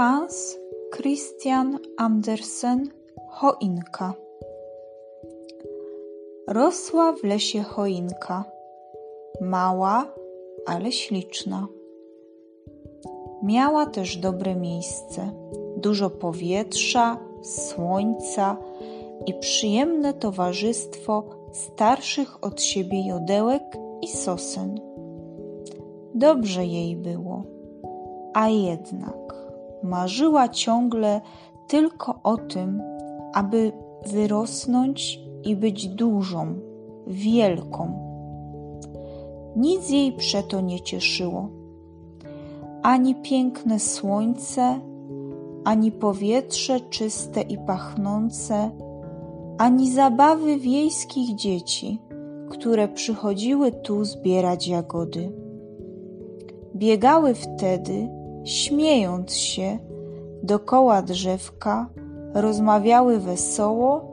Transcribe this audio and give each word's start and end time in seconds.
Hans 0.00 0.58
Christian 0.96 1.78
Andersen 1.96 2.88
Choinka. 3.28 4.14
Rosła 6.48 7.12
w 7.12 7.24
lesie 7.24 7.62
choinka, 7.62 8.44
mała, 9.40 10.14
ale 10.66 10.92
śliczna. 10.92 11.66
Miała 13.42 13.86
też 13.86 14.16
dobre 14.16 14.56
miejsce, 14.56 15.32
dużo 15.76 16.10
powietrza, 16.10 17.18
słońca 17.42 18.56
i 19.26 19.34
przyjemne 19.34 20.14
towarzystwo 20.14 21.24
starszych 21.52 22.44
od 22.44 22.62
siebie 22.62 23.08
jodełek 23.08 23.62
i 24.02 24.08
sosen. 24.08 24.80
Dobrze 26.14 26.66
jej 26.66 26.96
było, 26.96 27.42
a 28.34 28.48
jednak 28.48 29.49
marzyła 29.82 30.48
ciągle 30.48 31.20
tylko 31.68 32.20
o 32.22 32.36
tym, 32.36 32.82
aby 33.34 33.72
wyrosnąć 34.06 35.20
i 35.44 35.56
być 35.56 35.88
dużą, 35.88 36.54
wielką. 37.06 38.10
Nic 39.56 39.90
jej 39.90 40.12
przeto 40.12 40.60
nie 40.60 40.80
cieszyło. 40.80 41.48
Ani 42.82 43.14
piękne 43.14 43.78
słońce, 43.78 44.80
ani 45.64 45.92
powietrze 45.92 46.80
czyste 46.80 47.40
i 47.40 47.58
pachnące, 47.58 48.70
ani 49.58 49.90
zabawy 49.90 50.56
wiejskich 50.56 51.34
dzieci, 51.34 51.98
które 52.50 52.88
przychodziły 52.88 53.72
tu 53.72 54.04
zbierać 54.04 54.68
jagody. 54.68 55.32
Biegały 56.74 57.34
wtedy, 57.34 58.08
śmiejąc 58.44 59.34
się, 59.34 59.78
dokoła 60.42 61.02
drzewka, 61.02 61.88
rozmawiały 62.34 63.18
wesoło, 63.18 64.10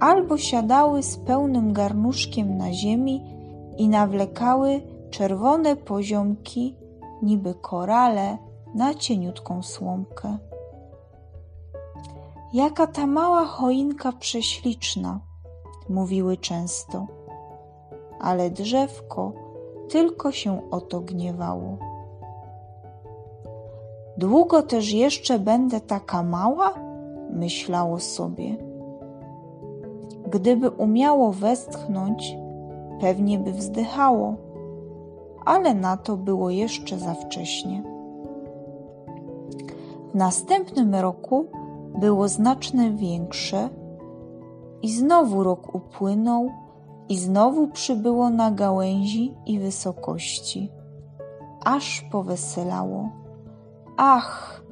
albo 0.00 0.38
siadały 0.38 1.02
z 1.02 1.16
pełnym 1.16 1.72
garnuszkiem 1.72 2.56
na 2.56 2.72
ziemi 2.72 3.22
i 3.76 3.88
nawlekały 3.88 4.82
czerwone 5.10 5.76
poziomki, 5.76 6.76
niby 7.22 7.54
korale, 7.54 8.38
na 8.74 8.94
cieniutką 8.94 9.62
słomkę. 9.62 10.38
Jaka 12.52 12.86
ta 12.86 13.06
mała 13.06 13.44
choinka 13.44 14.12
prześliczna, 14.12 15.20
mówiły 15.88 16.36
często, 16.36 17.06
ale 18.20 18.50
drzewko 18.50 19.32
tylko 19.88 20.32
się 20.32 20.70
o 20.70 20.80
to 20.80 21.00
gniewało. 21.00 21.89
Długo 24.20 24.62
też 24.62 24.92
jeszcze 24.92 25.38
będę 25.38 25.80
taka 25.80 26.22
mała? 26.22 26.74
myślało 27.30 27.98
sobie. 27.98 28.56
Gdyby 30.30 30.70
umiało 30.70 31.32
westchnąć, 31.32 32.36
pewnie 33.00 33.38
by 33.38 33.52
wzdychało, 33.52 34.34
ale 35.44 35.74
na 35.74 35.96
to 35.96 36.16
było 36.16 36.50
jeszcze 36.50 36.98
za 36.98 37.14
wcześnie. 37.14 37.82
W 40.12 40.14
następnym 40.14 40.94
roku 40.94 41.46
było 42.00 42.28
znacznie 42.28 42.90
większe 42.90 43.68
i 44.82 44.92
znowu 44.92 45.42
rok 45.42 45.74
upłynął 45.74 46.50
i 47.08 47.16
znowu 47.18 47.68
przybyło 47.68 48.30
na 48.30 48.50
gałęzi 48.50 49.34
i 49.46 49.58
wysokości, 49.58 50.70
aż 51.64 52.08
poweselało. 52.12 53.19
Ach, 54.02 54.62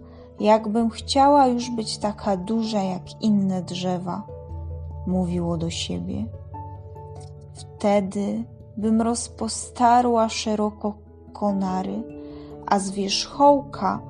jakbym 0.41 0.91
chciała 0.91 1.47
już 1.47 1.71
być 1.71 1.99
taka 1.99 2.37
duża 2.37 2.83
jak 2.83 3.23
inne 3.23 3.63
drzewa, 3.63 4.23
mówiło 5.07 5.57
do 5.57 5.71
siebie. 5.71 6.25
Wtedy 7.53 8.45
bym 8.77 9.03
rozpostarła 9.03 10.29
szeroko 10.29 10.95
konary, 11.33 12.03
a 12.67 12.79
z 12.79 12.91
wierzchołka 12.91 14.01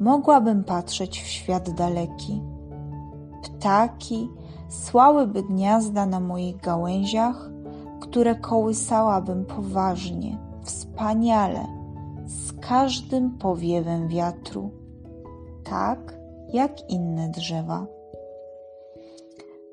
mogłabym 0.00 0.64
patrzeć 0.64 1.22
w 1.22 1.26
świat 1.26 1.70
daleki. 1.70 2.42
Ptaki 3.42 4.28
słałyby 4.68 5.42
gniazda 5.42 6.06
na 6.06 6.20
moich 6.20 6.56
gałęziach, 6.56 7.50
które 8.00 8.34
kołysałabym 8.34 9.44
poważnie, 9.44 10.38
wspaniale, 10.62 11.75
z 12.26 12.60
każdym 12.60 13.38
powiewem 13.38 14.08
wiatru, 14.08 14.70
tak 15.64 16.18
jak 16.52 16.90
inne 16.90 17.28
drzewa. 17.28 17.86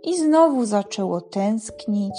I 0.04 0.18
znowu 0.18 0.66
zaczęło 0.66 1.22
tęsknić 1.22 2.14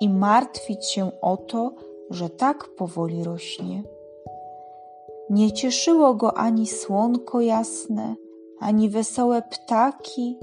i 0.00 0.08
martwić 0.08 0.86
się 0.86 1.20
o 1.20 1.36
to, 1.36 1.72
że 2.10 2.30
tak 2.30 2.68
powoli 2.76 3.24
rośnie. 3.24 3.82
Nie 5.30 5.52
cieszyło 5.52 6.14
go 6.14 6.38
ani 6.38 6.66
słonko 6.66 7.40
jasne, 7.40 8.14
ani 8.60 8.90
wesołe 8.90 9.42
ptaki, 9.42 10.38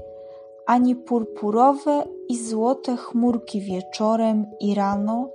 ani 0.66 0.96
purpurowe 0.96 2.04
i 2.28 2.44
złote 2.44 2.96
chmurki 2.96 3.60
wieczorem 3.60 4.46
i 4.60 4.74
rano 4.74 5.28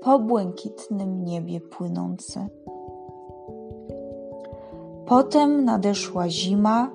po 0.00 0.18
błękitnym 0.18 1.24
niebie 1.24 1.60
płynące. 1.60 2.48
Potem 5.08 5.64
nadeszła 5.64 6.28
zima 6.28 6.90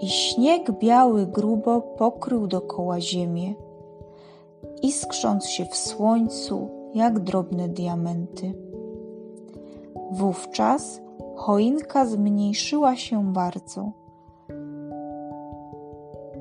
i 0.00 0.08
śnieg 0.08 0.78
biały 0.78 1.26
grubo 1.26 1.80
pokrył 1.80 2.46
dokoła 2.46 3.00
ziemię, 3.00 3.54
iskrząc 4.82 5.46
się 5.46 5.64
w 5.64 5.76
słońcu 5.76 6.68
jak 6.94 7.18
drobne 7.18 7.68
diamenty. 7.68 8.54
Wówczas 10.10 11.00
choinka 11.36 12.06
zmniejszyła 12.06 12.96
się 12.96 13.32
bardzo. 13.32 13.92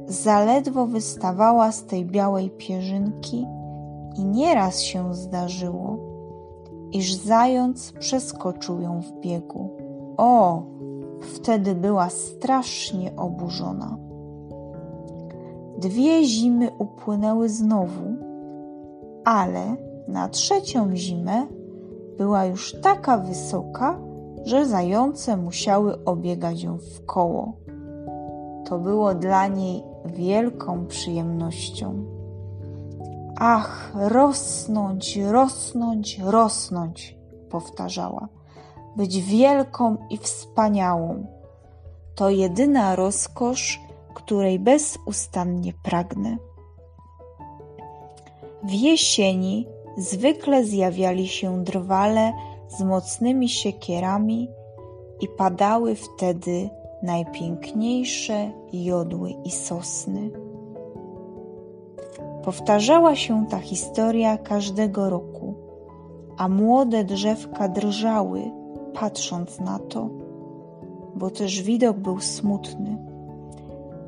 Zaledwo 0.07 0.85
wystawała 0.85 1.72
z 1.72 1.85
tej 1.85 2.06
białej 2.06 2.50
pierzynki 2.50 3.47
i 4.17 4.25
nieraz 4.25 4.81
się 4.81 5.13
zdarzyło, 5.13 5.97
iż 6.91 7.13
zając 7.13 7.91
przeskoczył 7.91 8.81
ją 8.81 9.01
w 9.01 9.11
biegu. 9.11 9.69
O, 10.17 10.63
wtedy 11.22 11.75
była 11.75 12.09
strasznie 12.09 13.16
oburzona. 13.16 13.97
Dwie 15.78 16.23
zimy 16.23 16.72
upłynęły 16.79 17.50
znowu, 17.50 18.03
ale 19.25 19.75
na 20.07 20.29
trzecią 20.29 20.95
zimę 20.95 21.47
była 22.17 22.45
już 22.45 22.75
taka 22.81 23.17
wysoka, 23.17 24.00
że 24.45 24.66
zające 24.66 25.38
musiały 25.38 26.03
obiegać 26.06 26.63
ją 26.63 26.77
w 26.77 27.06
koło. 27.06 27.53
To 28.66 28.79
było 28.79 29.13
dla 29.16 29.47
niej 29.47 29.83
wielką 30.06 30.85
przyjemnością. 30.88 32.06
Ach, 33.39 33.91
rosnąć, 33.95 35.17
rosnąć, 35.17 36.19
rosnąć, 36.19 37.17
powtarzała. 37.50 38.27
Być 38.97 39.21
wielką 39.21 39.97
i 40.09 40.17
wspaniałą. 40.17 41.25
To 42.15 42.29
jedyna 42.29 42.95
rozkosz, 42.95 43.81
której 44.13 44.59
bezustannie 44.59 45.73
pragnę. 45.83 46.37
W 48.63 48.71
jesieni 48.71 49.67
zwykle 49.97 50.63
zjawiali 50.63 51.27
się 51.27 51.63
drwale 51.63 52.33
z 52.67 52.81
mocnymi 52.81 53.49
siekierami 53.49 54.49
i 55.21 55.27
padały 55.27 55.95
wtedy 55.95 56.69
najpiękniejsze 57.03 58.51
jodły 58.73 59.33
i 59.45 59.51
sosny. 59.51 60.31
Powtarzała 62.43 63.15
się 63.15 63.45
ta 63.50 63.59
historia 63.59 64.38
każdego 64.38 65.09
roku, 65.09 65.55
a 66.38 66.50
młode 66.50 67.03
drzewka 67.03 67.67
drżały, 67.67 68.56
patrząc 68.99 69.59
na 69.59 69.79
to, 69.79 70.09
bo 71.15 71.29
też 71.29 71.61
widok 71.61 71.97
był 71.97 72.19
smutny. 72.19 72.97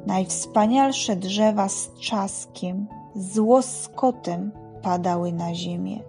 Najwspanialsze 0.06 1.16
drzewa 1.16 1.70
z 1.70 1.94
trzaskiem, 1.94 2.88
z 3.16 3.40
łoskotem 3.40 4.52
padały 4.82 5.34
na 5.34 5.56
ziemię. 5.56 6.00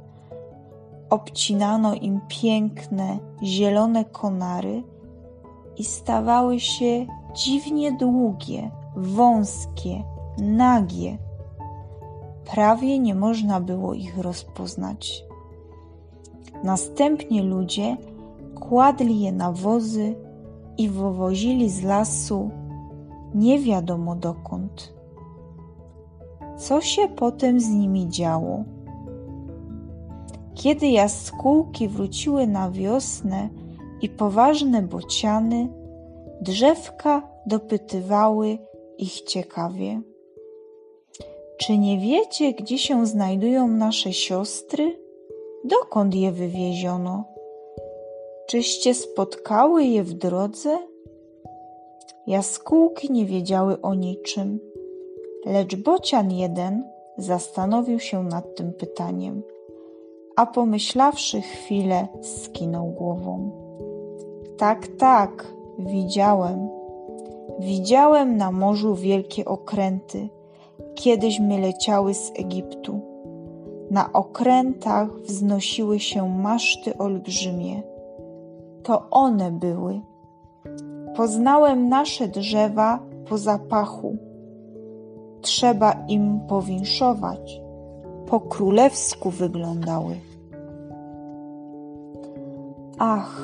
Obcinano 1.10 1.94
im 1.94 2.20
piękne, 2.28 3.18
zielone 3.42 4.04
konary 4.04 4.82
i 5.76 5.84
stawały 5.84 6.60
się 6.60 7.06
dziwnie 7.34 7.92
długie, 7.92 8.70
wąskie, 8.96 10.04
nagie. 10.38 11.18
Prawie 12.54 12.98
nie 12.98 13.14
można 13.14 13.60
było 13.60 13.94
ich 13.94 14.18
rozpoznać. 14.18 15.24
Następnie 16.64 17.42
ludzie 17.42 17.96
kładli 18.70 19.20
je 19.20 19.32
na 19.32 19.52
wozy 19.52 20.14
i 20.78 20.88
wywozili 20.88 21.70
z 21.70 21.82
lasu 21.82 22.50
nie 23.34 23.58
wiadomo 23.58 24.16
dokąd. 24.16 24.94
Co 26.58 26.80
się 26.80 27.08
potem 27.08 27.60
z 27.60 27.68
nimi 27.68 28.08
działo? 28.08 28.64
Kiedy 30.54 30.88
jaskółki 30.88 31.88
wróciły 31.88 32.46
na 32.46 32.70
wiosnę 32.70 33.48
i 34.02 34.08
poważne 34.08 34.82
bociany, 34.82 35.68
drzewka 36.40 37.22
dopytywały 37.46 38.58
ich 38.98 39.20
ciekawie. 39.20 40.00
Czy 41.58 41.78
nie 41.78 41.98
wiecie, 41.98 42.52
gdzie 42.52 42.78
się 42.78 43.06
znajdują 43.06 43.68
nasze 43.68 44.12
siostry? 44.12 45.00
Dokąd 45.64 46.14
je 46.14 46.32
wywieziono? 46.32 47.29
Czyście 48.50 48.94
spotkały 48.94 49.84
je 49.84 50.02
w 50.02 50.12
drodze? 50.12 50.78
Jaskółki 52.26 53.12
nie 53.12 53.26
wiedziały 53.26 53.80
o 53.80 53.94
niczym, 53.94 54.60
lecz 55.46 55.76
bocian 55.76 56.32
jeden 56.32 56.84
zastanowił 57.18 57.98
się 57.98 58.22
nad 58.22 58.54
tym 58.54 58.72
pytaniem, 58.72 59.42
a 60.36 60.46
pomyślawszy 60.46 61.40
chwilę, 61.40 62.08
skinął 62.22 62.86
głową. 62.90 63.50
Tak, 64.58 64.88
tak, 64.98 65.54
widziałem. 65.78 66.68
Widziałem 67.58 68.36
na 68.36 68.52
morzu 68.52 68.94
wielkie 68.94 69.44
okręty, 69.44 70.28
kiedyśmy 70.94 71.60
leciały 71.60 72.14
z 72.14 72.32
Egiptu. 72.34 73.00
Na 73.90 74.12
okrętach 74.12 75.20
wznosiły 75.20 76.00
się 76.00 76.28
maszty 76.28 76.98
olbrzymie. 76.98 77.89
To 78.82 79.10
one 79.10 79.52
były. 79.52 80.00
Poznałem 81.16 81.88
nasze 81.88 82.28
drzewa 82.28 82.98
po 83.28 83.38
zapachu. 83.38 84.16
Trzeba 85.40 85.92
im 86.08 86.40
powinszować. 86.48 87.62
Po 88.26 88.40
królewsku 88.40 89.30
wyglądały. 89.30 90.16
Ach, 92.98 93.42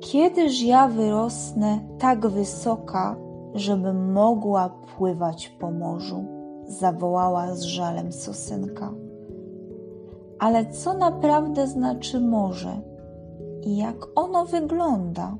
kiedyż 0.00 0.62
ja 0.62 0.88
wyrosnę 0.88 1.78
tak 1.98 2.26
wysoka, 2.26 3.16
żebym 3.54 4.12
mogła 4.12 4.68
pływać 4.68 5.48
po 5.48 5.70
morzu, 5.70 6.24
zawołała 6.66 7.54
z 7.54 7.62
żalem 7.62 8.12
Sosynka. 8.12 8.92
Ale 10.38 10.66
co 10.66 10.94
naprawdę 10.94 11.66
znaczy 11.66 12.20
morze 12.20 12.91
i 13.62 13.76
jak 13.76 13.96
ono 14.14 14.46
wygląda? 14.46 15.36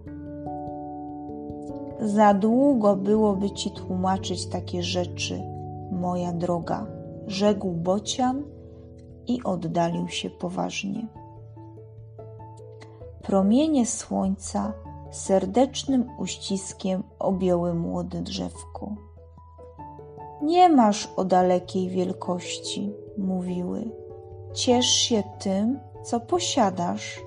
Za 2.01 2.35
długo 2.35 2.97
byłoby 2.97 3.51
ci 3.51 3.71
tłumaczyć 3.71 4.47
takie 4.47 4.83
rzeczy, 4.83 5.43
moja 5.93 6.33
droga, 6.33 6.87
rzekł 7.27 7.73
bocian 7.73 8.43
i 9.27 9.43
oddalił 9.43 10.09
się 10.09 10.31
poważnie. 10.31 11.07
Promienie 13.23 13.87
słońca 13.87 14.73
serdecznym 15.11 16.07
uściskiem 16.19 17.03
objęły 17.19 17.75
młode 17.75 18.23
drzewko. 18.23 18.95
Nie 20.43 20.69
masz 20.69 21.13
o 21.17 21.25
dalekiej 21.25 21.89
wielkości, 21.89 22.93
mówiły. 23.19 23.91
Ciesz 24.53 24.87
się 24.87 25.23
tym, 25.39 25.81
co 26.03 26.21
posiadasz. 26.21 27.21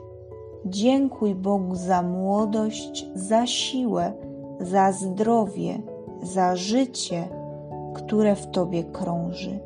Dziękuj 0.65 1.35
Bogu 1.35 1.75
za 1.75 2.01
młodość, 2.01 3.07
za 3.15 3.47
siłę, 3.47 4.13
za 4.59 4.91
zdrowie, 4.91 5.81
za 6.21 6.56
życie, 6.56 7.27
które 7.94 8.35
w 8.35 8.47
tobie 8.47 8.83
krąży. 8.83 9.59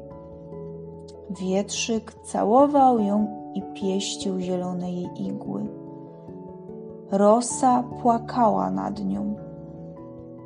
Wietrzyk 1.30 2.13
całował 2.13 3.00
ją 3.00 3.28
i 3.54 3.62
pieścił 3.74 4.40
zielone 4.40 4.92
jej 4.92 5.10
igły. 5.16 5.68
Rosa 7.12 7.84
płakała 8.01 8.72
nad 8.72 9.06
nią, 9.06 9.36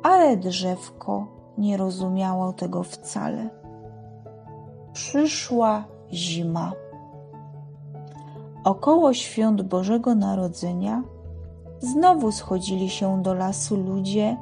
ale 0.02 0.36
drzewko 0.36 1.26
nie 1.58 1.76
rozumiało 1.76 2.52
tego 2.52 2.82
wcale. 2.82 3.50
Przyszła 4.92 5.84
zima. 6.12 6.72
Około 8.64 9.14
świąt 9.14 9.62
Bożego 9.62 10.14
Narodzenia 10.14 11.02
znowu 11.78 12.32
schodzili 12.32 12.90
się 12.90 13.22
do 13.22 13.34
lasu 13.34 13.76
ludzie 13.76 14.36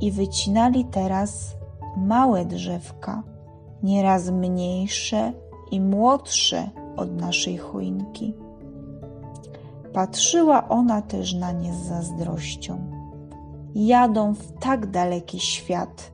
i 0.00 0.10
wycinali 0.10 0.84
teraz 0.84 1.56
małe 1.96 2.44
drzewka, 2.44 3.22
nieraz 3.82 4.30
mniejsze 4.30 5.32
i 5.70 5.80
młodsze 5.80 6.70
od 6.96 7.20
naszej 7.20 7.56
choinki. 7.56 8.34
Patrzyła 9.92 10.68
ona 10.68 11.02
też 11.02 11.34
na 11.34 11.52
nie 11.52 11.72
z 11.72 11.76
zazdrością. 11.76 12.78
Jadą 13.74 14.34
w 14.34 14.52
tak 14.52 14.90
daleki 14.90 15.40
świat. 15.40 16.12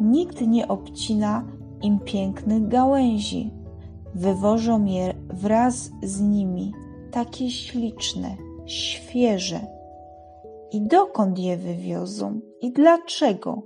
Nikt 0.00 0.40
nie 0.40 0.68
obcina 0.68 1.44
im 1.82 1.98
pięknych 1.98 2.68
gałęzi. 2.68 3.59
Wywożą 4.14 4.84
je 4.84 5.14
wraz 5.32 5.90
z 6.02 6.20
nimi, 6.20 6.72
takie 7.10 7.50
śliczne, 7.50 8.36
świeże. 8.66 9.60
I 10.72 10.82
dokąd 10.82 11.38
je 11.38 11.56
wywiozą? 11.56 12.40
I 12.60 12.72
dlaczego? 12.72 13.62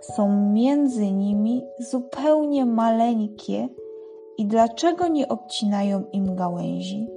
Są 0.00 0.50
między 0.52 1.12
nimi 1.12 1.62
zupełnie 1.78 2.66
maleńkie 2.66 3.68
i 4.38 4.46
dlaczego 4.46 5.08
nie 5.08 5.28
obcinają 5.28 6.04
im 6.12 6.36
gałęzi? 6.36 7.08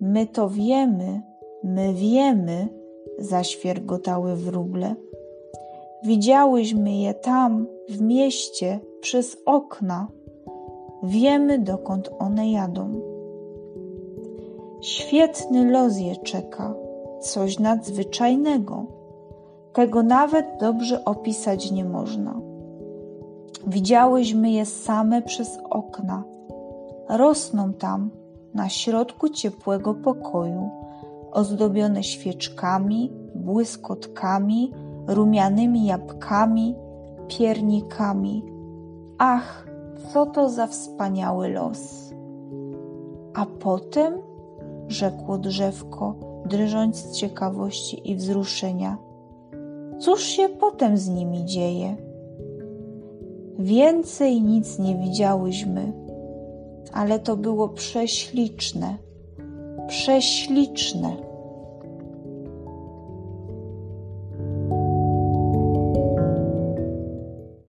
My 0.00 0.26
to 0.26 0.48
wiemy, 0.48 1.22
my 1.64 1.94
wiemy, 1.94 2.68
zaświergotały 3.18 4.36
wróble. 4.36 4.94
Widziałyśmy 6.04 6.96
je 6.96 7.14
tam, 7.14 7.66
w 7.88 8.00
mieście, 8.00 8.80
przez 9.00 9.36
okna. 9.46 10.08
Wiemy, 11.02 11.58
dokąd 11.58 12.10
one 12.18 12.50
jadą. 12.50 13.00
Świetny 14.80 15.70
los 15.70 15.98
je 15.98 16.16
czeka, 16.16 16.74
coś 17.20 17.58
nadzwyczajnego. 17.58 18.86
Tego 19.72 20.02
nawet 20.02 20.46
dobrze 20.60 21.04
opisać 21.04 21.70
nie 21.70 21.84
można. 21.84 22.40
Widziałyśmy 23.66 24.50
je 24.50 24.66
same 24.66 25.22
przez 25.22 25.58
okna. 25.70 26.24
Rosną 27.08 27.72
tam, 27.72 28.10
na 28.54 28.68
środku 28.68 29.28
ciepłego 29.28 29.94
pokoju, 29.94 30.70
ozdobione 31.32 32.02
świeczkami, 32.02 33.12
błyskotkami, 33.34 34.72
rumianymi 35.06 35.86
jabłkami, 35.86 36.74
piernikami. 37.28 38.44
Ach, 39.18 39.69
co 40.12 40.26
to 40.26 40.50
za 40.50 40.66
wspaniały 40.66 41.48
los! 41.48 42.10
A 43.34 43.46
potem, 43.46 44.14
rzekło 44.88 45.38
drzewko, 45.38 46.14
drżąc 46.46 46.96
z 46.96 47.16
ciekawości 47.16 48.10
i 48.10 48.16
wzruszenia, 48.16 48.98
cóż 49.98 50.22
się 50.22 50.48
potem 50.48 50.96
z 50.96 51.08
nimi 51.08 51.44
dzieje? 51.44 51.96
Więcej 53.58 54.42
nic 54.42 54.78
nie 54.78 54.96
widziałyśmy 54.96 55.92
ale 56.92 57.18
to 57.18 57.36
było 57.36 57.68
prześliczne, 57.68 58.96
prześliczne. 59.88 61.29